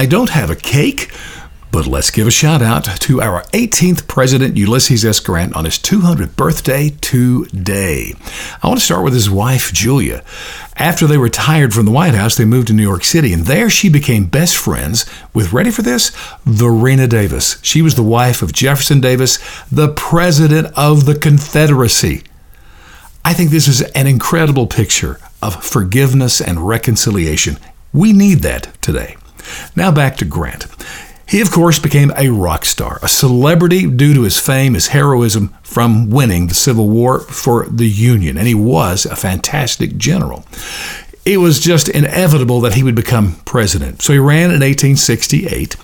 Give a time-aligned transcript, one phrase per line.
[0.00, 1.12] I don't have a cake,
[1.70, 5.20] but let's give a shout out to our 18th President Ulysses S.
[5.20, 8.14] Grant on his 200th birthday today.
[8.62, 10.24] I want to start with his wife, Julia.
[10.76, 13.68] After they retired from the White House, they moved to New York City, and there
[13.68, 17.58] she became best friends with, ready for this, Varina Davis.
[17.60, 19.38] She was the wife of Jefferson Davis,
[19.70, 22.22] the President of the Confederacy.
[23.22, 27.58] I think this is an incredible picture of forgiveness and reconciliation.
[27.92, 29.16] We need that today.
[29.76, 30.66] Now back to Grant.
[31.26, 35.54] He, of course, became a rock star, a celebrity due to his fame, his heroism
[35.62, 40.44] from winning the Civil War for the Union, and he was a fantastic general.
[41.24, 44.00] It was just inevitable that he would become president.
[44.02, 45.76] So he ran in 1868.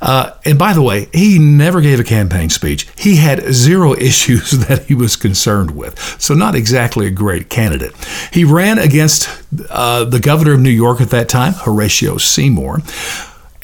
[0.00, 2.86] Uh, and by the way, he never gave a campaign speech.
[2.96, 5.98] He had zero issues that he was concerned with.
[6.20, 7.92] So, not exactly a great candidate.
[8.32, 9.28] He ran against
[9.68, 12.80] uh, the governor of New York at that time, Horatio Seymour.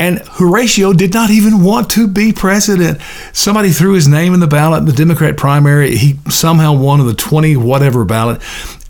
[0.00, 3.02] And Horatio did not even want to be president.
[3.34, 5.94] Somebody threw his name in the ballot in the Democrat primary.
[5.94, 8.40] He somehow won the 20 whatever ballot.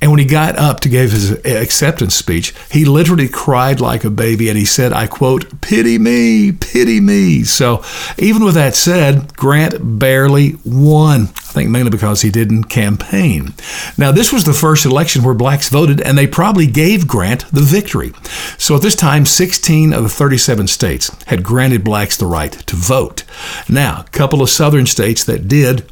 [0.00, 4.10] And when he got up to give his acceptance speech, he literally cried like a
[4.10, 7.42] baby and he said, I quote, pity me, pity me.
[7.42, 7.82] So
[8.16, 11.30] even with that said, Grant barely won.
[11.50, 13.54] I think mainly because he didn't campaign.
[13.98, 17.60] Now, this was the first election where blacks voted, and they probably gave Grant the
[17.60, 18.12] victory.
[18.56, 22.76] So at this time, 16 of the 37 states had granted blacks the right to
[22.76, 23.24] vote.
[23.68, 25.90] Now, a couple of southern states that did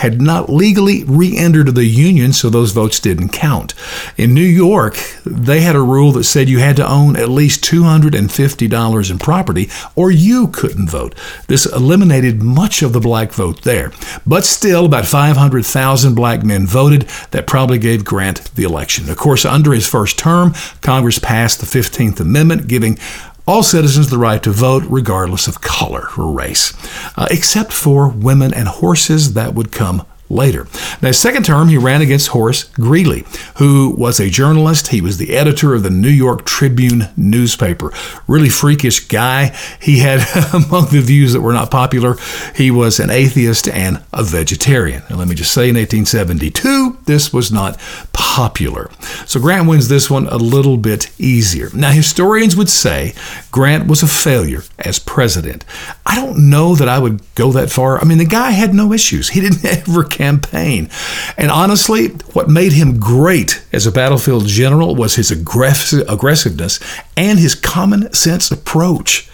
[0.00, 3.74] had not legally re entered the Union, so those votes didn't count.
[4.16, 7.62] In New York, they had a rule that said you had to own at least
[7.64, 11.14] $250 in property or you couldn't vote.
[11.48, 13.92] This eliminated much of the black vote there.
[14.26, 17.02] But still, about 500,000 black men voted.
[17.32, 19.10] That probably gave Grant the election.
[19.10, 22.98] Of course, under his first term, Congress passed the 15th Amendment, giving
[23.46, 26.72] all citizens the right to vote regardless of color or race,
[27.16, 30.66] uh, except for women and horses that would come later.
[31.02, 33.24] Now, his second term, he ran against Horace Greeley,
[33.56, 34.88] who was a journalist.
[34.88, 37.92] He was the editor of the New York Tribune newspaper.
[38.26, 39.56] Really freakish guy.
[39.80, 40.20] He had,
[40.54, 42.16] among the views that were not popular,
[42.54, 45.02] he was an atheist and a vegetarian.
[45.08, 47.78] And let me just say, in 1872, this was not
[48.12, 48.90] popular.
[49.26, 51.70] So Grant wins this one a little bit easier.
[51.74, 53.14] Now, historians would say
[53.50, 55.64] Grant was a failure as president.
[56.06, 57.98] I don't know that I would go that far.
[58.00, 59.30] I mean, the guy had no issues.
[59.30, 60.90] He didn't ever campaign.
[61.38, 66.78] And honestly, what made him great as a battlefield general was his aggressiveness
[67.16, 69.30] and his common sense approach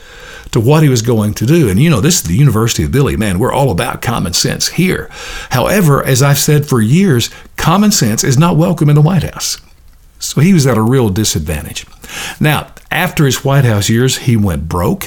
[0.52, 1.68] to what he was going to do.
[1.68, 3.16] And you know, this is the University of Billy.
[3.16, 5.10] Man, we're all about common sense here.
[5.50, 9.60] However, as I've said for years, common sense is not welcome in the White House.
[10.20, 11.84] So he was at a real disadvantage.
[12.40, 15.04] Now, after his White House years, he went broke.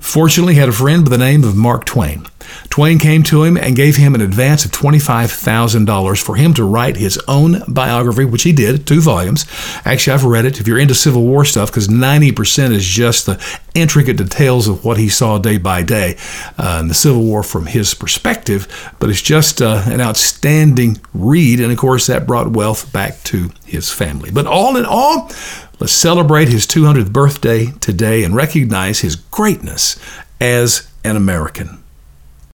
[0.00, 2.26] Fortunately, he had a friend by the name of Mark Twain.
[2.68, 6.96] Twain came to him and gave him an advance of $25,000 for him to write
[6.96, 9.44] his own biography, which he did, two volumes.
[9.84, 13.60] Actually, I've read it if you're into Civil War stuff, because 90% is just the
[13.74, 16.16] intricate details of what he saw day by day
[16.58, 18.66] uh, in the Civil War from his perspective.
[18.98, 23.50] But it's just uh, an outstanding read, and of course, that brought wealth back to
[23.66, 24.30] his family.
[24.30, 25.30] But all in all,
[25.80, 30.00] let's celebrate his 200th birthday today and recognize his greatness
[30.40, 31.84] as an American.